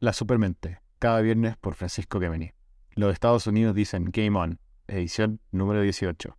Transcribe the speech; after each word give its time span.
La 0.00 0.12
Supermente, 0.12 0.80
cada 1.00 1.20
viernes 1.22 1.56
por 1.56 1.74
Francisco 1.74 2.20
Gemini. 2.20 2.52
Los 2.94 3.12
Estados 3.12 3.48
Unidos 3.48 3.74
dicen 3.74 4.10
Game 4.12 4.38
On, 4.38 4.60
edición 4.86 5.40
número 5.50 5.82
18. 5.82 6.38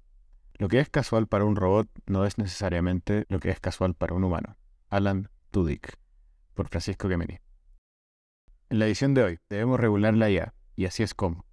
Lo 0.60 0.70
que 0.70 0.80
es 0.80 0.90
casual 0.90 1.28
para 1.28 1.44
un 1.44 1.58
robot 1.58 1.90
no 2.06 2.26
es 2.26 2.38
necesariamente 2.38 3.26
lo 3.28 3.42
que 3.42 3.50
es 3.50 3.60
casual 3.60 3.96
para 3.96 4.14
un 4.14 4.24
humano. 4.24 4.56
Alan 4.88 5.30
Tudyk, 5.52 5.98
por 6.54 6.70
Francisco 6.70 7.10
Gemini. 7.10 7.40
En 8.70 8.80
la 8.80 8.86
edición 8.86 9.14
de 9.14 9.24
hoy, 9.24 9.40
debemos 9.50 9.78
regular 9.78 10.14
la 10.14 10.30
IA, 10.30 10.54
y 10.78 10.86
así 10.86 11.04
es 11.04 11.14
como. 11.14 11.46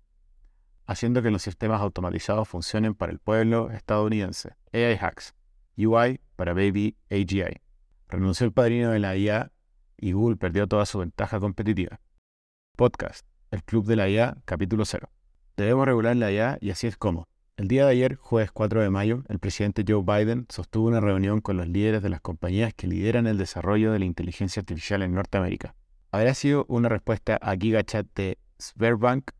Haciendo 0.87 1.23
que 1.23 1.33
los 1.33 1.43
sistemas 1.43 1.81
automatizados 1.81 2.47
funcionen 2.47 2.95
para 2.95 3.11
el 3.11 3.19
pueblo 3.19 3.73
estadounidense. 3.73 4.55
AI 4.73 4.97
Hacks. 5.01 5.35
UI 5.77 6.21
para 6.37 6.53
Baby 6.53 6.97
AGI. 7.11 7.63
Renunció 8.09 8.47
el 8.47 8.53
padrino 8.53 8.93
de 8.93 9.01
la 9.01 9.17
IA 9.17 9.51
y 9.99 10.13
Google 10.13 10.37
perdió 10.37 10.67
toda 10.67 10.87
su 10.87 10.99
ventaja 10.99 11.41
competitiva. 11.41 12.01
Podcast, 12.77 13.27
el 13.51 13.63
Club 13.65 13.87
de 13.87 13.97
la 13.97 14.09
IA, 14.09 14.37
capítulo 14.45 14.85
0. 14.85 15.09
Debemos 15.57 15.87
regular 15.87 16.17
la 16.17 16.31
IA 16.31 16.59
y 16.61 16.71
así 16.71 16.87
es 16.87 16.97
como. 16.97 17.27
El 17.57 17.69
día 17.69 17.87
de 17.87 17.93
ayer, 17.93 18.17
jueves 18.17 18.53
4 18.53 18.83
de 18.83 18.91
mayo, 18.91 19.25
el 19.29 19.39
presidente 19.39 19.83
Joe 19.89 20.03
Biden 20.03 20.47
sostuvo 20.51 20.89
una 20.89 21.01
reunión 21.01 21.41
con 21.41 21.57
los 21.57 21.67
líderes 21.67 22.03
de 22.03 22.11
las 22.11 22.21
compañías 22.21 22.75
que 22.75 22.87
lideran 22.87 23.27
el 23.27 23.39
desarrollo 23.39 23.93
de 23.93 23.99
la 23.99 24.05
inteligencia 24.05 24.61
artificial 24.61 25.03
en 25.03 25.15
Norteamérica. 25.15 25.75
Habría 26.11 26.35
sido 26.35 26.67
una 26.69 26.91
respuesta 26.91 27.39
a 27.41 27.57
GigaChat 27.57 28.07
de 28.15 28.39
Sberbank, 28.61 29.31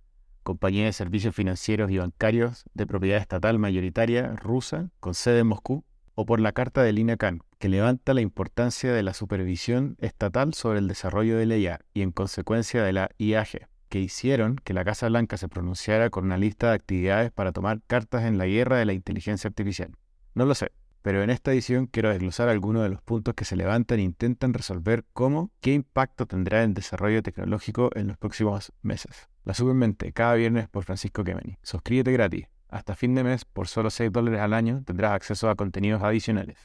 compañía 0.43 0.87
de 0.87 0.95
servicios 0.95 1.35
financieros 1.35 1.91
y 1.91 1.99
bancarios 1.99 2.65
de 2.73 2.87
propiedad 2.87 3.21
estatal 3.21 3.59
mayoritaria 3.59 4.29
rusa 4.37 4.89
con 5.01 5.13
sede 5.13 5.41
en 5.41 5.49
Moscú, 5.49 5.85
o 6.17 6.25
por 6.27 6.41
la 6.41 6.53
carta 6.53 6.83
de 6.83 6.93
Lina 6.93 7.17
Khan, 7.17 7.43
que 7.59 7.69
levanta 7.69 8.15
la 8.15 8.23
importancia 8.23 8.93
de 8.93 9.03
la 9.03 9.15
supervisión 9.15 9.97
estatal 10.01 10.55
sobre 10.55 10.81
el 10.81 10.89
desarrollo 10.89 11.37
de 11.37 11.47
la 11.47 11.57
IA 11.59 11.81
y 11.95 12.03
en 12.03 12.11
consecuencia 12.11 12.83
de 12.83 12.93
la 12.93 13.11
IAG, 13.19 13.69
que 13.91 14.01
hicieron 14.01 14.57
que 14.57 14.75
la 14.75 14.85
Casa 14.85 15.09
Blanca 15.09 15.37
se 15.37 15.49
pronunciara 15.49 16.11
con 16.11 16.25
una 16.25 16.39
lista 16.39 16.71
de 16.71 16.75
actividades 16.75 17.31
para 17.31 17.53
tomar 17.53 17.83
cartas 17.87 18.25
en 18.25 18.39
la 18.39 18.47
guerra 18.47 18.79
de 18.79 18.87
la 18.87 18.95
inteligencia 18.95 19.47
artificial. 19.49 19.93
No 20.35 20.47
lo 20.47 20.55
sé, 20.55 20.73
pero 21.03 21.23
en 21.23 21.29
esta 21.29 21.53
edición 21.53 21.87
quiero 21.87 22.09
desglosar 22.09 22.49
algunos 22.49 22.83
de 22.83 22.89
los 22.89 23.03
puntos 23.03 23.35
que 23.35 23.45
se 23.45 23.55
levantan 23.55 24.01
e 24.01 24.03
intentan 24.03 24.55
resolver 24.55 25.05
cómo, 25.13 25.53
qué 25.61 25.75
impacto 25.75 26.27
tendrá 26.27 26.65
el 26.65 26.73
desarrollo 26.73 27.23
tecnológico 27.23 27.91
en 27.95 28.09
los 28.09 28.17
próximos 28.17 28.73
meses. 28.83 29.29
La 29.45 29.53
Supermente, 29.53 30.13
cada 30.13 30.35
viernes 30.35 30.67
por 30.69 30.85
Francisco 30.85 31.23
Kemeny. 31.23 31.59
Suscríbete 31.63 32.11
gratis. 32.11 32.49
Hasta 32.69 32.95
fin 32.95 33.15
de 33.15 33.25
mes, 33.25 33.45
por 33.45 33.69
solo 33.69 33.91
6 33.91 34.11
dólares 34.13 34.41
al 34.41 34.53
año, 34.53 34.83
tendrás 34.85 35.13
acceso 35.13 35.49
a 35.49 35.55
contenidos 35.55 36.03
adicionales. 36.03 36.59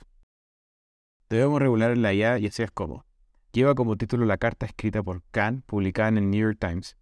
Debemos 1.30 1.62
regular 1.62 1.98
la 1.98 2.14
IA 2.14 2.40
y 2.40 2.48
así 2.48 2.64
es 2.64 2.72
como. 2.72 3.06
Lleva 3.52 3.76
como 3.76 3.98
título 3.98 4.26
la 4.26 4.38
carta 4.38 4.66
escrita 4.66 5.04
por 5.04 5.24
Khan, 5.32 5.64
publicada 5.66 6.10
en 6.10 6.18
el 6.18 6.30
New 6.30 6.42
York 6.42 6.58
Times, 6.60 6.98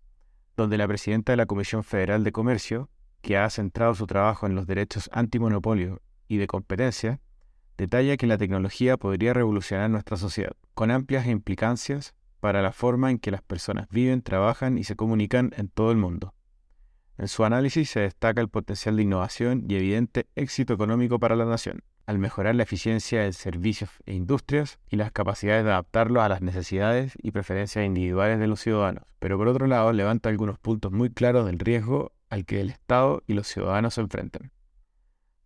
donde 0.57 0.77
la 0.77 0.87
presidenta 0.87 1.31
de 1.31 1.37
la 1.37 1.45
Comisión 1.45 1.83
Federal 1.83 2.23
de 2.23 2.31
Comercio, 2.31 2.89
que 3.21 3.37
ha 3.37 3.49
centrado 3.49 3.95
su 3.95 4.07
trabajo 4.07 4.45
en 4.45 4.55
los 4.55 4.67
derechos 4.67 5.09
antimonopolio 5.13 6.01
y 6.27 6.37
de 6.37 6.47
competencia, 6.47 7.21
detalla 7.77 8.17
que 8.17 8.27
la 8.27 8.37
tecnología 8.37 8.97
podría 8.97 9.33
revolucionar 9.33 9.89
nuestra 9.89 10.17
sociedad, 10.17 10.53
con 10.73 10.91
amplias 10.91 11.27
implicancias 11.27 12.13
para 12.39 12.61
la 12.61 12.71
forma 12.71 13.11
en 13.11 13.19
que 13.19 13.31
las 13.31 13.41
personas 13.41 13.87
viven, 13.89 14.21
trabajan 14.21 14.77
y 14.77 14.83
se 14.83 14.95
comunican 14.95 15.51
en 15.57 15.69
todo 15.69 15.91
el 15.91 15.97
mundo. 15.97 16.33
En 17.19 17.27
su 17.27 17.43
análisis 17.43 17.89
se 17.89 17.99
destaca 17.99 18.39
el 18.39 18.47
potencial 18.47 18.95
de 18.95 19.03
innovación 19.03 19.65
y 19.67 19.75
evidente 19.75 20.27
éxito 20.37 20.73
económico 20.73 21.19
para 21.19 21.35
la 21.35 21.43
nación, 21.43 21.83
al 22.05 22.17
mejorar 22.17 22.55
la 22.55 22.63
eficiencia 22.63 23.21
de 23.23 23.33
servicios 23.33 23.89
e 24.05 24.13
industrias 24.13 24.79
y 24.89 24.95
las 24.95 25.11
capacidades 25.11 25.65
de 25.65 25.71
adaptarlos 25.71 26.23
a 26.23 26.29
las 26.29 26.41
necesidades 26.41 27.17
y 27.21 27.31
preferencias 27.31 27.85
individuales 27.85 28.39
de 28.39 28.47
los 28.47 28.61
ciudadanos. 28.61 29.03
Pero 29.19 29.37
por 29.37 29.49
otro 29.49 29.67
lado, 29.67 29.91
levanta 29.91 30.29
algunos 30.29 30.59
puntos 30.59 30.93
muy 30.93 31.09
claros 31.09 31.45
del 31.45 31.59
riesgo 31.59 32.13
al 32.29 32.45
que 32.45 32.61
el 32.61 32.69
Estado 32.69 33.21
y 33.27 33.33
los 33.33 33.47
ciudadanos 33.47 33.95
se 33.95 34.01
enfrentan. 34.01 34.53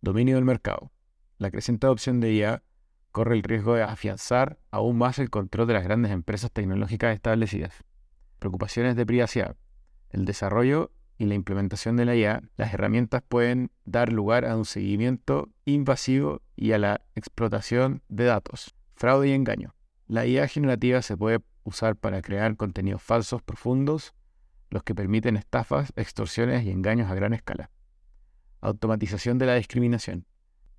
Dominio 0.00 0.36
del 0.36 0.44
mercado. 0.44 0.92
La 1.38 1.50
creciente 1.50 1.88
adopción 1.88 2.20
de 2.20 2.34
IA 2.34 2.62
corre 3.10 3.34
el 3.34 3.42
riesgo 3.42 3.74
de 3.74 3.82
afianzar 3.82 4.60
aún 4.70 4.96
más 4.96 5.18
el 5.18 5.28
control 5.28 5.66
de 5.66 5.74
las 5.74 5.82
grandes 5.82 6.12
empresas 6.12 6.52
tecnológicas 6.52 7.16
establecidas. 7.16 7.82
Preocupaciones 8.38 8.94
de 8.94 9.04
privacidad. 9.04 9.56
El 10.10 10.24
desarrollo 10.24 10.92
y 11.18 11.26
la 11.26 11.34
implementación 11.34 11.96
de 11.96 12.04
la 12.04 12.16
IA, 12.16 12.42
las 12.56 12.74
herramientas 12.74 13.22
pueden 13.26 13.70
dar 13.84 14.12
lugar 14.12 14.44
a 14.44 14.56
un 14.56 14.64
seguimiento 14.64 15.48
invasivo 15.64 16.42
y 16.56 16.72
a 16.72 16.78
la 16.78 17.00
explotación 17.14 18.02
de 18.08 18.24
datos, 18.24 18.74
fraude 18.94 19.28
y 19.28 19.32
engaño. 19.32 19.74
La 20.06 20.26
IA 20.26 20.48
generativa 20.48 21.02
se 21.02 21.16
puede 21.16 21.40
usar 21.62 21.96
para 21.96 22.20
crear 22.20 22.56
contenidos 22.56 23.02
falsos 23.02 23.42
profundos, 23.42 24.14
los 24.70 24.82
que 24.82 24.94
permiten 24.94 25.36
estafas, 25.36 25.92
extorsiones 25.96 26.64
y 26.64 26.70
engaños 26.70 27.10
a 27.10 27.14
gran 27.14 27.32
escala. 27.32 27.70
Automatización 28.60 29.38
de 29.38 29.46
la 29.46 29.54
discriminación. 29.54 30.26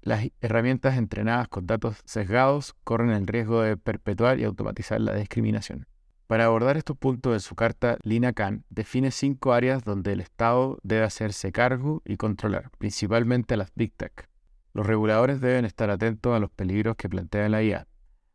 Las 0.01 0.27
herramientas 0.41 0.97
entrenadas 0.97 1.47
con 1.47 1.65
datos 1.65 2.01
sesgados 2.05 2.75
corren 2.83 3.09
el 3.09 3.25
riesgo 3.25 3.61
de 3.61 3.77
perpetuar 3.77 4.39
y 4.39 4.43
automatizar 4.43 5.01
la 5.01 5.15
discriminación. 5.15 5.87
Para 6.27 6.45
abordar 6.45 6.75
estos 6.75 6.97
puntos 6.97 7.33
en 7.33 7.39
su 7.39 7.53
carta, 7.55 7.99
Lina 8.01 8.33
Khan 8.33 8.65
define 8.69 9.11
cinco 9.11 9.53
áreas 9.53 9.83
donde 9.83 10.11
el 10.13 10.21
Estado 10.21 10.79
debe 10.81 11.03
hacerse 11.03 11.51
cargo 11.51 12.01
y 12.03 12.17
controlar, 12.17 12.71
principalmente 12.79 13.55
las 13.57 13.71
Big 13.75 13.93
Tech. 13.93 14.27
Los 14.73 14.87
reguladores 14.87 15.39
deben 15.39 15.65
estar 15.65 15.91
atentos 15.91 16.35
a 16.35 16.39
los 16.39 16.49
peligros 16.49 16.95
que 16.95 17.09
plantea 17.09 17.47
la 17.47 17.61
IA, 17.61 17.87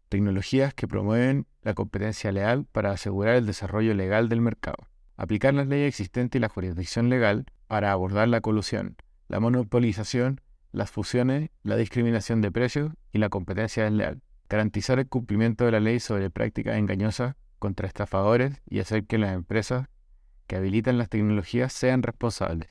tecnologías 0.09 0.73
que 0.73 0.87
promueven 0.87 1.47
la 1.63 1.75
competencia 1.75 2.31
leal 2.31 2.65
para 2.71 2.93
asegurar 2.93 3.35
el 3.35 3.47
desarrollo 3.47 3.93
legal 3.95 4.29
del 4.29 4.41
mercado, 4.41 4.87
aplicar 5.17 5.53
las 5.55 5.67
leyes 5.67 5.89
existentes 5.89 6.39
y 6.39 6.41
la 6.41 6.49
jurisdicción 6.49 7.09
legal 7.09 7.45
para 7.67 7.91
abordar 7.91 8.29
la 8.29 8.41
colusión, 8.41 8.97
la 9.27 9.41
monopolización, 9.41 10.41
las 10.71 10.93
fusiones, 10.93 11.51
la 11.65 11.77
discriminación 11.77 12.41
de 12.41 12.53
precios 12.53 12.93
y 13.13 13.19
la 13.19 13.31
competencia 13.31 13.83
desleal, 13.83 14.23
garantizar 14.49 15.01
el 15.01 15.09
cumplimiento 15.09 15.65
de 15.65 15.73
la 15.73 15.81
ley 15.81 15.99
sobre 15.99 16.31
prácticas 16.31 16.77
engañosas 16.77 17.35
contra 17.61 17.87
estafadores 17.87 18.61
y 18.69 18.81
hacer 18.81 19.07
que 19.07 19.19
las 19.19 19.33
empresas 19.33 19.87
que 20.49 20.57
habilitan 20.57 20.99
las 20.99 21.09
tecnologías 21.09 21.73
sean 21.73 22.03
responsables, 22.03 22.69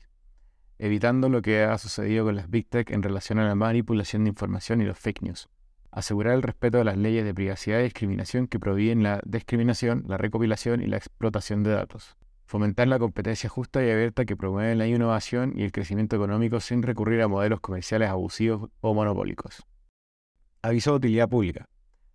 evitando 0.78 1.30
lo 1.30 1.40
que 1.40 1.62
ha 1.62 1.78
sucedido 1.78 2.26
con 2.26 2.36
las 2.36 2.50
Big 2.50 2.68
Tech 2.68 2.90
en 2.90 3.02
relación 3.02 3.38
a 3.38 3.48
la 3.48 3.54
manipulación 3.54 4.24
de 4.24 4.28
información 4.28 4.82
y 4.82 4.84
los 4.84 4.98
fake 4.98 5.22
news. 5.22 5.48
Asegurar 5.90 6.34
el 6.34 6.42
respeto 6.42 6.78
a 6.78 6.84
las 6.84 6.98
leyes 6.98 7.24
de 7.24 7.32
privacidad 7.32 7.80
y 7.80 7.84
discriminación 7.84 8.46
que 8.46 8.60
prohíben 8.60 9.02
la 9.02 9.22
discriminación, 9.24 10.04
la 10.06 10.18
recopilación 10.18 10.82
y 10.82 10.86
la 10.86 10.98
explotación 10.98 11.62
de 11.62 11.70
datos. 11.70 12.16
Fomentar 12.44 12.86
la 12.86 12.98
competencia 12.98 13.48
justa 13.48 13.82
y 13.82 13.90
abierta 13.90 14.24
que 14.24 14.36
promueve 14.36 14.74
la 14.74 14.86
innovación 14.86 15.52
y 15.56 15.62
el 15.62 15.72
crecimiento 15.72 16.16
económico 16.16 16.60
sin 16.60 16.82
recurrir 16.82 17.22
a 17.22 17.28
modelos 17.28 17.60
comerciales 17.60 18.10
abusivos 18.10 18.70
o 18.80 18.92
monopólicos. 18.92 19.64
Aviso 20.62 20.90
de 20.90 20.96
utilidad 20.96 21.28
pública. 21.28 21.66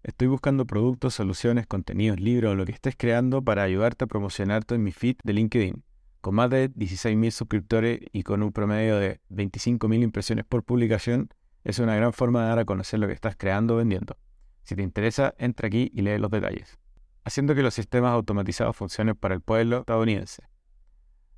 Estoy 0.06 0.28
buscando 0.28 0.68
productos, 0.68 1.16
soluciones, 1.16 1.66
contenidos, 1.66 2.20
libros 2.20 2.52
o 2.52 2.56
lo 2.56 2.64
que 2.66 2.74
estés 2.74 2.94
creando 2.96 3.42
para 3.42 3.64
ayudarte 3.64 4.04
a 4.04 4.08
promocionarte 4.08 4.76
en 4.76 4.84
mi 4.84 4.92
feed 4.92 5.16
de 5.24 5.34
LinkedIn. 5.34 5.84
Con 6.22 6.36
más 6.36 6.52
de 6.52 6.70
16.000 6.70 7.32
suscriptores 7.32 8.02
y 8.12 8.22
con 8.22 8.44
un 8.44 8.52
promedio 8.52 9.00
de 9.00 9.20
25.000 9.32 10.04
impresiones 10.04 10.46
por 10.46 10.64
publicación, 10.64 11.30
es 11.64 11.80
una 11.80 11.96
gran 11.96 12.14
forma 12.14 12.44
de 12.44 12.50
dar 12.50 12.60
a 12.60 12.66
conocer 12.66 13.00
lo 13.00 13.08
que 13.08 13.14
estás 13.14 13.36
creando 13.36 13.74
o 13.74 13.78
vendiendo. 13.78 14.16
Si 14.62 14.76
te 14.76 14.84
interesa, 14.84 15.34
entra 15.40 15.70
aquí 15.70 15.90
y 15.92 16.04
lee 16.04 16.20
los 16.20 16.30
detalles. 16.30 16.78
Haciendo 17.24 17.56
que 17.56 17.64
los 17.64 17.74
sistemas 17.74 18.12
automatizados 18.12 18.76
funcionen 18.76 19.16
para 19.16 19.34
el 19.34 19.42
pueblo 19.42 19.80
estadounidense. 19.80 20.44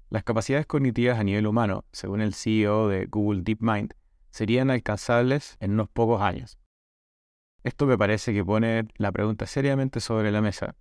Las 0.09 0.25
capacidades 0.25 0.65
cognitivas 0.65 1.17
a 1.17 1.23
nivel 1.23 1.47
humano, 1.47 1.85
según 1.93 2.19
el 2.19 2.33
CEO 2.33 2.89
de 2.89 3.05
Google 3.05 3.43
DeepMind, 3.43 3.93
serían 4.29 4.71
alcanzables 4.71 5.55
en 5.61 5.71
unos 5.71 5.87
pocos 5.87 6.21
años, 6.21 6.59
esto 7.67 7.85
me 7.85 7.97
parece 7.97 8.33
que 8.33 8.43
pone 8.43 8.87
la 8.95 9.11
pregunta 9.11 9.45
seriamente 9.45 9.99
sobre 9.99 10.31
la 10.31 10.41
mesa 10.41 10.75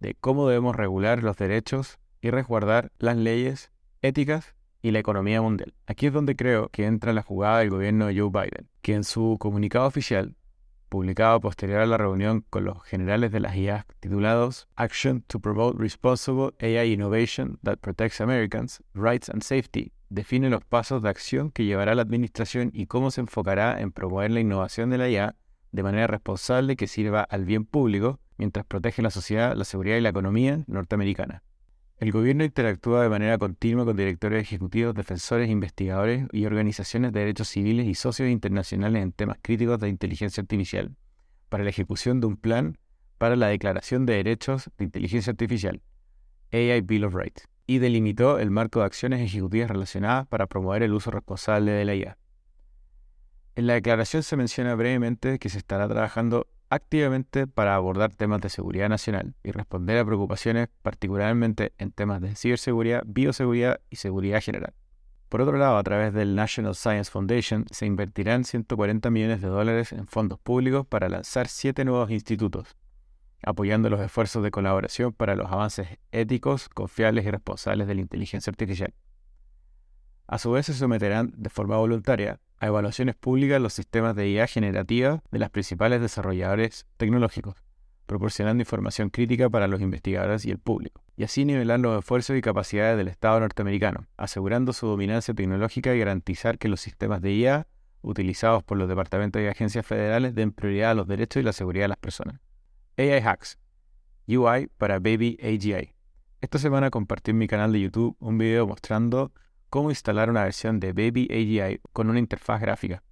de 0.00 0.14
cómo 0.14 0.48
debemos 0.48 0.74
regular 0.74 1.22
los 1.22 1.36
derechos 1.36 1.98
y 2.22 2.30
resguardar 2.30 2.90
las 2.98 3.16
leyes 3.16 3.70
éticas 4.02 4.54
y 4.82 4.92
la 4.92 4.98
economía 4.98 5.42
mundial. 5.42 5.74
Aquí 5.86 6.06
es 6.06 6.12
donde 6.12 6.36
creo 6.36 6.68
que 6.70 6.86
entra 6.86 7.12
la 7.12 7.22
jugada 7.22 7.58
del 7.58 7.70
gobierno 7.70 8.06
de 8.06 8.18
Joe 8.18 8.30
Biden, 8.30 8.70
que 8.80 8.94
en 8.94 9.04
su 9.04 9.36
comunicado 9.38 9.86
oficial, 9.86 10.34
publicado 10.88 11.40
posterior 11.40 11.80
a 11.80 11.86
la 11.86 11.98
reunión 11.98 12.44
con 12.48 12.64
los 12.64 12.82
generales 12.82 13.30
de 13.30 13.40
las 13.40 13.54
IA 13.56 13.86
titulados 14.00 14.68
Action 14.76 15.22
to 15.22 15.40
Promote 15.40 15.78
Responsible 15.78 16.52
AI 16.60 16.92
Innovation 16.92 17.58
that 17.62 17.78
Protects 17.78 18.20
Americans, 18.20 18.82
Rights 18.94 19.28
and 19.28 19.42
Safety, 19.42 19.92
define 20.08 20.48
los 20.48 20.64
pasos 20.64 21.02
de 21.02 21.10
acción 21.10 21.50
que 21.50 21.66
llevará 21.66 21.94
la 21.94 22.02
administración 22.02 22.70
y 22.72 22.86
cómo 22.86 23.10
se 23.10 23.20
enfocará 23.20 23.80
en 23.80 23.92
promover 23.92 24.30
la 24.30 24.40
innovación 24.40 24.90
de 24.90 24.98
la 24.98 25.08
IA 25.08 25.36
de 25.72 25.82
manera 25.82 26.06
responsable 26.06 26.76
que 26.76 26.86
sirva 26.86 27.22
al 27.22 27.44
bien 27.44 27.64
público 27.64 28.20
mientras 28.36 28.64
protege 28.66 29.02
la 29.02 29.10
sociedad, 29.10 29.54
la 29.54 29.64
seguridad 29.64 29.96
y 29.96 30.00
la 30.00 30.08
economía 30.08 30.64
norteamericana. 30.66 31.42
El 31.98 32.12
gobierno 32.12 32.44
interactúa 32.44 33.02
de 33.02 33.10
manera 33.10 33.36
continua 33.36 33.84
con 33.84 33.96
directores 33.96 34.42
ejecutivos, 34.42 34.94
defensores, 34.94 35.50
investigadores 35.50 36.26
y 36.32 36.46
organizaciones 36.46 37.12
de 37.12 37.20
derechos 37.20 37.48
civiles 37.48 37.86
y 37.86 37.94
socios 37.94 38.30
internacionales 38.30 39.02
en 39.02 39.12
temas 39.12 39.36
críticos 39.42 39.78
de 39.78 39.90
inteligencia 39.90 40.40
artificial, 40.40 40.96
para 41.50 41.64
la 41.64 41.70
ejecución 41.70 42.20
de 42.20 42.26
un 42.26 42.36
plan 42.36 42.78
para 43.18 43.36
la 43.36 43.48
declaración 43.48 44.06
de 44.06 44.14
derechos 44.14 44.70
de 44.78 44.84
inteligencia 44.84 45.32
artificial, 45.32 45.82
AI 46.52 46.80
Bill 46.80 47.04
of 47.04 47.14
Rights 47.14 47.50
y 47.70 47.78
delimitó 47.78 48.40
el 48.40 48.50
marco 48.50 48.80
de 48.80 48.86
acciones 48.86 49.20
ejecutivas 49.20 49.70
relacionadas 49.70 50.26
para 50.26 50.46
promover 50.46 50.82
el 50.82 50.92
uso 50.92 51.12
responsable 51.12 51.70
de 51.70 51.84
la 51.84 51.94
IA. 51.94 52.18
En 53.56 53.66
la 53.66 53.74
declaración 53.74 54.22
se 54.22 54.36
menciona 54.36 54.74
brevemente 54.74 55.38
que 55.38 55.48
se 55.48 55.58
estará 55.58 55.88
trabajando 55.88 56.46
activamente 56.70 57.48
para 57.48 57.74
abordar 57.74 58.14
temas 58.14 58.40
de 58.40 58.48
seguridad 58.48 58.88
nacional 58.88 59.34
y 59.42 59.50
responder 59.50 59.98
a 59.98 60.04
preocupaciones 60.04 60.68
particularmente 60.82 61.72
en 61.78 61.90
temas 61.90 62.20
de 62.20 62.36
ciberseguridad, 62.36 63.02
bioseguridad 63.04 63.80
y 63.90 63.96
seguridad 63.96 64.40
general. 64.40 64.72
Por 65.28 65.40
otro 65.40 65.58
lado, 65.58 65.76
a 65.76 65.82
través 65.82 66.12
del 66.12 66.34
National 66.34 66.74
Science 66.74 67.10
Foundation 67.10 67.64
se 67.70 67.86
invertirán 67.86 68.44
140 68.44 69.10
millones 69.10 69.40
de 69.40 69.48
dólares 69.48 69.92
en 69.92 70.06
fondos 70.06 70.38
públicos 70.38 70.86
para 70.86 71.08
lanzar 71.08 71.48
siete 71.48 71.84
nuevos 71.84 72.10
institutos, 72.10 72.76
apoyando 73.42 73.90
los 73.90 74.00
esfuerzos 74.00 74.42
de 74.42 74.50
colaboración 74.50 75.12
para 75.12 75.34
los 75.34 75.50
avances 75.50 75.98
éticos, 76.12 76.68
confiables 76.68 77.24
y 77.26 77.30
responsables 77.30 77.86
de 77.88 77.94
la 77.94 78.00
inteligencia 78.00 78.50
artificial. 78.50 78.94
A 80.26 80.38
su 80.38 80.52
vez 80.52 80.66
se 80.66 80.74
someterán 80.74 81.32
de 81.36 81.50
forma 81.50 81.76
voluntaria 81.76 82.40
a 82.60 82.66
evaluaciones 82.66 83.16
públicas 83.16 83.60
los 83.60 83.72
sistemas 83.72 84.14
de 84.14 84.28
IA 84.28 84.46
generativa 84.46 85.22
de 85.30 85.38
las 85.38 85.50
principales 85.50 86.00
desarrolladores 86.00 86.86
tecnológicos, 86.98 87.56
proporcionando 88.06 88.60
información 88.60 89.08
crítica 89.08 89.48
para 89.48 89.66
los 89.66 89.80
investigadores 89.80 90.44
y 90.44 90.50
el 90.50 90.58
público, 90.58 91.02
y 91.16 91.24
así 91.24 91.46
nivelar 91.46 91.80
los 91.80 91.98
esfuerzos 91.98 92.36
y 92.36 92.42
capacidades 92.42 92.98
del 92.98 93.08
Estado 93.08 93.40
norteamericano, 93.40 94.06
asegurando 94.18 94.74
su 94.74 94.86
dominancia 94.86 95.32
tecnológica 95.32 95.94
y 95.94 95.98
garantizar 95.98 96.58
que 96.58 96.68
los 96.68 96.80
sistemas 96.80 97.22
de 97.22 97.32
IA 97.32 97.66
utilizados 98.02 98.62
por 98.62 98.76
los 98.76 98.88
departamentos 98.88 99.40
y 99.40 99.46
agencias 99.46 99.86
federales 99.86 100.34
den 100.34 100.52
prioridad 100.52 100.90
a 100.90 100.94
los 100.94 101.06
derechos 101.06 101.40
y 101.40 101.44
la 101.44 101.52
seguridad 101.52 101.84
de 101.84 101.88
las 101.88 101.98
personas. 101.98 102.40
AI 102.98 103.20
Hacks, 103.24 103.58
UI 104.28 104.68
para 104.76 104.98
Baby 104.98 105.38
AGI. 105.42 105.94
Esta 106.42 106.58
semana 106.58 106.90
compartí 106.90 107.30
en 107.30 107.38
mi 107.38 107.48
canal 107.48 107.72
de 107.72 107.80
YouTube 107.80 108.16
un 108.18 108.38
video 108.38 108.66
mostrando 108.66 109.32
cómo 109.70 109.90
instalar 109.90 110.28
una 110.28 110.42
versión 110.42 110.80
de 110.80 110.92
Baby 110.92 111.28
AGI 111.30 111.80
con 111.92 112.10
una 112.10 112.18
interfaz 112.18 112.60
gráfica 112.60 113.02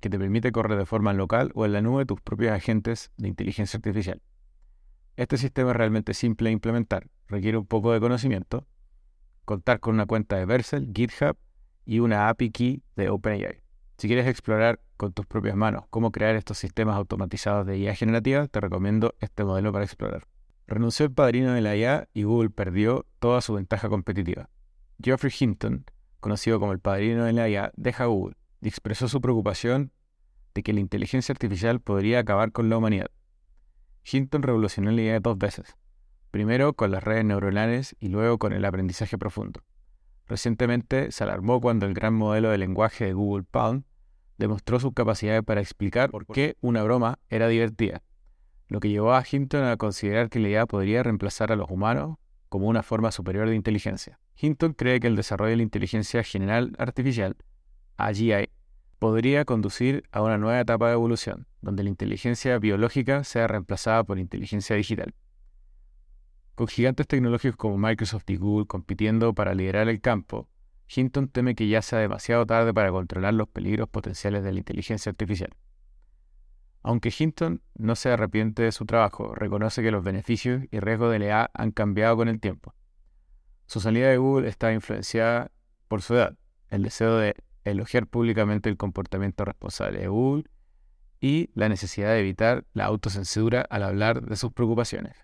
que 0.00 0.08
te 0.08 0.18
permite 0.18 0.52
correr 0.52 0.78
de 0.78 0.86
forma 0.86 1.12
local 1.12 1.50
o 1.54 1.64
en 1.64 1.72
la 1.72 1.82
nube 1.82 2.06
tus 2.06 2.20
propios 2.20 2.52
agentes 2.52 3.10
de 3.16 3.26
inteligencia 3.26 3.78
artificial. 3.78 4.22
Este 5.16 5.36
sistema 5.36 5.70
es 5.70 5.76
realmente 5.76 6.14
simple 6.14 6.50
de 6.50 6.52
implementar, 6.52 7.08
requiere 7.26 7.58
un 7.58 7.66
poco 7.66 7.92
de 7.92 7.98
conocimiento, 7.98 8.64
contar 9.44 9.80
con 9.80 9.94
una 9.94 10.06
cuenta 10.06 10.36
de 10.36 10.46
Vercel, 10.46 10.92
GitHub 10.94 11.36
y 11.84 11.98
una 11.98 12.28
API 12.28 12.50
key 12.50 12.82
de 12.94 13.10
OpenAI. 13.10 13.60
Si 13.96 14.06
quieres 14.06 14.28
explorar 14.28 14.80
con 14.96 15.12
tus 15.12 15.26
propias 15.26 15.56
manos 15.56 15.84
cómo 15.90 16.12
crear 16.12 16.36
estos 16.36 16.58
sistemas 16.58 16.94
automatizados 16.94 17.66
de 17.66 17.76
IA 17.76 17.96
generativa, 17.96 18.46
te 18.46 18.60
recomiendo 18.60 19.16
este 19.18 19.42
modelo 19.42 19.72
para 19.72 19.84
explorar. 19.84 20.28
Renunció 20.68 21.06
el 21.06 21.12
padrino 21.12 21.52
de 21.54 21.62
la 21.62 21.74
IA 21.74 22.08
y 22.14 22.22
Google 22.22 22.50
perdió 22.50 23.04
toda 23.18 23.40
su 23.40 23.54
ventaja 23.54 23.88
competitiva. 23.88 24.48
Geoffrey 25.00 25.32
Hinton, 25.38 25.84
conocido 26.18 26.58
como 26.58 26.72
el 26.72 26.80
padrino 26.80 27.24
de 27.24 27.32
la 27.32 27.48
IA, 27.48 27.72
deja 27.76 28.06
Google 28.06 28.36
y 28.60 28.66
expresó 28.66 29.06
su 29.06 29.20
preocupación 29.20 29.92
de 30.54 30.64
que 30.64 30.72
la 30.72 30.80
inteligencia 30.80 31.32
artificial 31.32 31.80
podría 31.80 32.18
acabar 32.18 32.50
con 32.50 32.68
la 32.68 32.78
humanidad. 32.78 33.10
Hinton 34.10 34.42
revolucionó 34.42 34.90
la 34.90 35.02
IA 35.02 35.20
dos 35.20 35.38
veces, 35.38 35.76
primero 36.32 36.72
con 36.72 36.90
las 36.90 37.04
redes 37.04 37.24
neuronales 37.24 37.94
y 38.00 38.08
luego 38.08 38.38
con 38.38 38.52
el 38.52 38.64
aprendizaje 38.64 39.18
profundo. 39.18 39.62
Recientemente 40.26 41.12
se 41.12 41.22
alarmó 41.22 41.60
cuando 41.60 41.86
el 41.86 41.94
gran 41.94 42.14
modelo 42.14 42.50
de 42.50 42.58
lenguaje 42.58 43.04
de 43.04 43.12
Google 43.12 43.44
Palm 43.48 43.84
demostró 44.36 44.80
sus 44.80 44.94
capacidades 44.94 45.44
para 45.44 45.60
explicar 45.60 46.10
por 46.10 46.26
qué 46.26 46.56
una 46.60 46.82
broma 46.82 47.20
era 47.28 47.46
divertida, 47.46 48.02
lo 48.66 48.80
que 48.80 48.88
llevó 48.88 49.14
a 49.14 49.24
Hinton 49.30 49.64
a 49.64 49.76
considerar 49.76 50.28
que 50.28 50.40
la 50.40 50.48
IA 50.48 50.66
podría 50.66 51.04
reemplazar 51.04 51.52
a 51.52 51.56
los 51.56 51.70
humanos 51.70 52.16
como 52.48 52.68
una 52.68 52.82
forma 52.82 53.10
superior 53.12 53.48
de 53.48 53.54
inteligencia. 53.54 54.18
Hinton 54.36 54.72
cree 54.72 55.00
que 55.00 55.06
el 55.06 55.16
desarrollo 55.16 55.50
de 55.50 55.56
la 55.56 55.62
inteligencia 55.62 56.22
general 56.22 56.74
artificial, 56.78 57.36
AGI, 57.96 58.50
podría 58.98 59.44
conducir 59.44 60.04
a 60.10 60.22
una 60.22 60.38
nueva 60.38 60.60
etapa 60.60 60.88
de 60.88 60.94
evolución, 60.94 61.46
donde 61.60 61.82
la 61.82 61.90
inteligencia 61.90 62.58
biológica 62.58 63.24
sea 63.24 63.46
reemplazada 63.46 64.04
por 64.04 64.18
inteligencia 64.18 64.76
digital. 64.76 65.14
Con 66.54 66.66
gigantes 66.66 67.06
tecnológicos 67.06 67.56
como 67.56 67.78
Microsoft 67.78 68.28
y 68.28 68.36
Google 68.36 68.66
compitiendo 68.66 69.34
para 69.34 69.54
liderar 69.54 69.88
el 69.88 70.00
campo, 70.00 70.48
Hinton 70.88 71.28
teme 71.28 71.54
que 71.54 71.68
ya 71.68 71.82
sea 71.82 72.00
demasiado 72.00 72.46
tarde 72.46 72.72
para 72.74 72.90
controlar 72.90 73.34
los 73.34 73.48
peligros 73.48 73.88
potenciales 73.88 74.42
de 74.42 74.52
la 74.52 74.58
inteligencia 74.58 75.10
artificial. 75.10 75.50
Aunque 76.82 77.12
Hinton 77.16 77.62
no 77.74 77.96
se 77.96 78.10
arrepiente 78.10 78.62
de 78.62 78.72
su 78.72 78.86
trabajo, 78.86 79.34
reconoce 79.34 79.82
que 79.82 79.90
los 79.90 80.04
beneficios 80.04 80.62
y 80.70 80.80
riesgos 80.80 81.12
de 81.12 81.18
la 81.18 81.26
IA 81.26 81.50
han 81.54 81.70
cambiado 81.72 82.16
con 82.16 82.28
el 82.28 82.40
tiempo. 82.40 82.74
Su 83.66 83.80
salida 83.80 84.08
de 84.08 84.16
Google 84.16 84.48
está 84.48 84.72
influenciada 84.72 85.50
por 85.88 86.02
su 86.02 86.14
edad, 86.14 86.36
el 86.68 86.82
deseo 86.82 87.16
de 87.16 87.34
elogiar 87.64 88.06
públicamente 88.06 88.68
el 88.68 88.76
comportamiento 88.76 89.44
responsable 89.44 90.00
de 90.00 90.08
Google 90.08 90.44
y 91.20 91.50
la 91.54 91.68
necesidad 91.68 92.12
de 92.12 92.20
evitar 92.20 92.64
la 92.72 92.84
autocensura 92.84 93.62
al 93.62 93.82
hablar 93.82 94.22
de 94.22 94.36
sus 94.36 94.52
preocupaciones. 94.52 95.16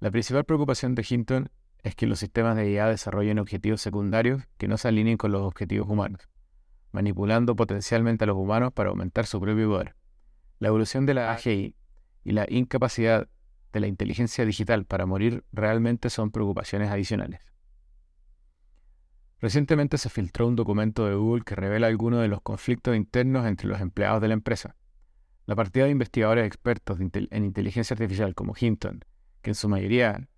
La 0.00 0.10
principal 0.10 0.44
preocupación 0.44 0.94
de 0.94 1.06
Hinton 1.08 1.50
es 1.82 1.94
que 1.94 2.06
los 2.06 2.18
sistemas 2.18 2.56
de 2.56 2.70
IA 2.70 2.86
desarrollen 2.86 3.38
objetivos 3.38 3.80
secundarios 3.80 4.42
que 4.56 4.68
no 4.68 4.78
se 4.78 4.88
alineen 4.88 5.16
con 5.18 5.32
los 5.32 5.42
objetivos 5.42 5.88
humanos, 5.88 6.28
manipulando 6.92 7.54
potencialmente 7.56 8.24
a 8.24 8.26
los 8.26 8.36
humanos 8.36 8.72
para 8.72 8.90
aumentar 8.90 9.26
su 9.26 9.40
propio 9.40 9.68
poder. 9.68 9.99
La 10.60 10.68
evolución 10.68 11.06
de 11.06 11.14
la 11.14 11.32
AGI 11.32 11.74
y 12.22 12.32
la 12.32 12.46
incapacidad 12.48 13.28
de 13.72 13.80
la 13.80 13.86
inteligencia 13.86 14.44
digital 14.44 14.84
para 14.84 15.06
morir 15.06 15.42
realmente 15.52 16.10
son 16.10 16.30
preocupaciones 16.30 16.90
adicionales. 16.90 17.40
Recientemente 19.40 19.96
se 19.96 20.10
filtró 20.10 20.46
un 20.46 20.56
documento 20.56 21.06
de 21.06 21.14
Google 21.14 21.44
que 21.44 21.54
revela 21.54 21.86
algunos 21.86 22.20
de 22.20 22.28
los 22.28 22.42
conflictos 22.42 22.94
internos 22.94 23.46
entre 23.46 23.68
los 23.68 23.80
empleados 23.80 24.20
de 24.20 24.28
la 24.28 24.34
empresa. 24.34 24.76
La 25.46 25.56
partida 25.56 25.86
de 25.86 25.92
investigadores 25.92 26.46
expertos 26.46 27.00
en 27.00 27.44
inteligencia 27.44 27.94
artificial 27.94 28.34
como 28.34 28.54
Hinton, 28.58 29.02
que 29.40 29.52
en 29.52 29.54
su 29.54 29.66
mayoría 29.66 30.28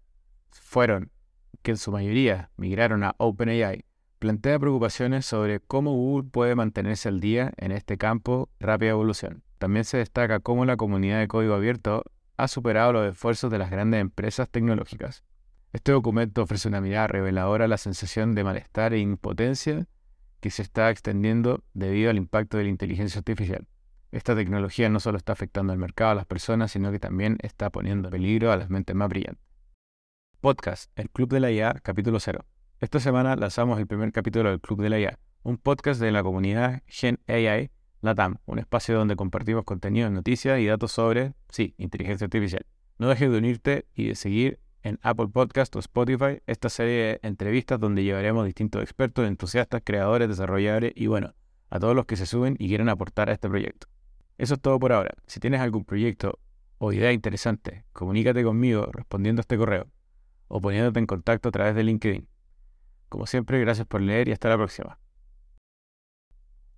fueron, 0.51 1.11
que 1.63 1.73
en 1.73 1.79
su 1.79 1.91
mayoría 1.91 2.53
migraron 2.57 3.03
a 3.03 3.17
OpenAI, 3.19 3.85
plantea 4.21 4.61
preocupaciones 4.61 5.27
sobre 5.27 5.59
cómo 5.59 5.91
Google 5.95 6.31
puede 6.31 6.55
mantenerse 6.55 7.09
al 7.09 7.19
día 7.19 7.53
en 7.57 7.73
este 7.73 7.99
campo 7.99 8.51
de 8.61 8.67
rápida 8.67 8.91
evolución. 8.91 9.43
También 9.63 9.85
se 9.85 9.99
destaca 9.99 10.41
cómo 10.41 10.65
la 10.65 10.77
comunidad 10.77 11.21
de 11.21 11.29
código 11.29 11.55
abierto 11.55 12.03
ha 12.37 12.49
superado 12.49 12.93
los 12.93 13.13
esfuerzos 13.13 13.49
de 13.49 13.59
las 13.59 13.71
grandes 13.71 14.01
empresas 14.01 14.49
tecnológicas. 14.49 15.23
Este 15.73 15.93
documento 15.93 16.43
ofrece 16.43 16.67
una 16.67 16.81
mirada 16.81 17.07
reveladora 17.07 17.67
a 17.67 17.69
la 17.69 17.77
sensación 17.77 18.35
de 18.35 18.43
malestar 18.43 18.93
e 18.93 18.99
impotencia 18.99 19.87
que 20.41 20.51
se 20.51 20.63
está 20.63 20.91
extendiendo 20.91 21.63
debido 21.75 22.11
al 22.11 22.17
impacto 22.17 22.57
de 22.57 22.65
la 22.65 22.71
inteligencia 22.71 23.21
artificial. 23.21 23.69
Esta 24.11 24.35
tecnología 24.35 24.89
no 24.89 24.99
solo 24.99 25.17
está 25.17 25.33
afectando 25.33 25.73
al 25.73 25.79
mercado 25.79 26.11
a 26.11 26.17
las 26.17 26.27
personas, 26.27 26.73
sino 26.73 26.91
que 26.91 26.99
también 26.99 27.39
está 27.41 27.71
poniendo 27.71 28.09
en 28.09 28.13
peligro 28.15 28.51
a 28.51 28.57
las 28.57 28.69
mentes 28.69 28.97
más 28.97 29.11
brillantes. 29.11 29.47
Podcast, 30.41 30.91
el 30.97 31.09
Club 31.09 31.29
de 31.29 31.39
la 31.39 31.53
IA, 31.53 31.75
capítulo 31.85 32.19
0. 32.19 32.45
Esta 32.81 32.99
semana 32.99 33.37
lanzamos 33.37 33.79
el 33.79 33.87
primer 33.87 34.11
capítulo 34.11 34.51
del 34.51 34.61
Club 34.61 34.83
de 34.83 34.91
la 34.91 34.99
IA, 34.99 35.21
un 35.45 35.57
podcast 35.57 36.01
de 36.01 36.11
la 36.11 36.25
comunidad 36.25 36.83
Gen 36.89 37.21
AI 37.29 37.71
LATAM, 38.03 38.37
un 38.47 38.59
espacio 38.59 38.97
donde 38.97 39.17
compartimos 39.17 39.65
contenido, 39.65 40.11
noticias 40.11 40.59
y 40.59 40.67
datos 40.67 40.93
sobre, 40.93 41.35
sí, 41.49 41.75
inteligencia 41.79 42.25
artificial. 42.25 42.67
No 42.99 43.09
dejes 43.09 43.31
de 43.31 43.39
unirte 43.39 43.87
y 43.95 44.09
de 44.09 44.15
seguir 44.17 44.59
en 44.83 44.99
Apple 45.03 45.29
Podcast 45.29 45.75
o 45.77 45.79
Spotify 45.79 46.43
esta 46.47 46.69
serie 46.69 46.95
de 46.95 47.21
entrevistas 47.23 47.79
donde 47.79 48.03
llevaremos 48.03 48.45
distintos 48.45 48.83
expertos, 48.83 49.27
entusiastas, 49.27 49.83
creadores, 49.85 50.29
desarrolladores 50.29 50.93
y 50.97 51.07
bueno, 51.07 51.35
a 51.71 51.79
todos 51.79 51.95
los 51.95 52.07
que 52.07 52.17
se 52.17 52.27
suben 52.27 52.57
y 52.59 52.69
quieren 52.69 52.89
aportar 52.89 53.31
a 53.31 53.33
este 53.33 53.49
proyecto. 53.49 53.87
Eso 54.37 54.55
es 54.55 54.61
todo 54.61 54.81
por 54.81 54.93
ahora. 54.93 55.15
Si 55.27 55.39
tienes 55.39 55.61
algún 55.61 55.85
proyecto 55.85 56.41
o 56.79 56.93
idea 56.93 57.13
interesante, 57.13 57.85
comunícate 57.93 58.43
conmigo 58.43 58.87
respondiendo 58.93 59.41
a 59.41 59.43
este 59.43 59.57
correo 59.57 59.87
o 60.49 60.61
poniéndote 60.61 60.99
en 60.99 61.07
contacto 61.07 61.51
a 61.51 61.53
través 61.53 61.77
de 61.77 61.85
LinkedIn. 61.85 62.29
Como 63.09 63.27
siempre, 63.27 63.61
gracias 63.61 63.87
por 63.87 64.01
leer 64.01 64.29
y 64.29 64.33
hasta 64.33 64.49
la 64.49 64.57
próxima. 64.57 64.99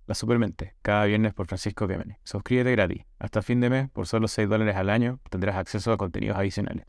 La 0.07 0.13
Supermente, 0.13 0.75
cada 0.83 1.05
viernes 1.05 1.33
por 1.33 1.47
Francisco 1.47 1.87
Quemene. 1.87 2.19
Suscríbete 2.23 2.71
gratis. 2.71 3.05
Hasta 3.17 3.41
fin 3.41 3.59
de 3.59 3.71
mes, 3.71 3.89
por 3.89 4.05
solo 4.05 4.27
6 4.27 4.47
dólares 4.47 4.75
al 4.75 4.91
año, 4.91 5.19
tendrás 5.31 5.55
acceso 5.55 5.91
a 5.91 5.97
contenidos 5.97 6.37
adicionales. 6.37 6.85